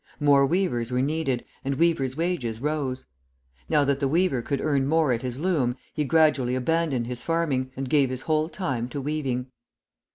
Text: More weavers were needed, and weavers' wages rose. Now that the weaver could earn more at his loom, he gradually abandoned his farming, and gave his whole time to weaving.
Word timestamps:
More 0.19 0.47
weavers 0.47 0.91
were 0.91 1.03
needed, 1.03 1.45
and 1.63 1.75
weavers' 1.75 2.17
wages 2.17 2.59
rose. 2.59 3.05
Now 3.69 3.83
that 3.83 3.99
the 3.99 4.07
weaver 4.07 4.41
could 4.41 4.59
earn 4.59 4.87
more 4.87 5.13
at 5.13 5.21
his 5.21 5.37
loom, 5.37 5.75
he 5.93 6.05
gradually 6.05 6.55
abandoned 6.55 7.05
his 7.05 7.21
farming, 7.21 7.69
and 7.77 7.87
gave 7.87 8.09
his 8.09 8.23
whole 8.23 8.49
time 8.49 8.89
to 8.89 8.99
weaving. 8.99 9.51